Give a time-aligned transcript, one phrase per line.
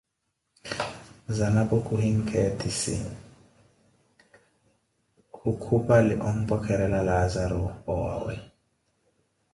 [1.37, 2.95] Zanapo khuhinkheetisi,
[5.35, 7.61] khu kupali ompwekerela Laazaru
[7.93, 8.35] owaawe.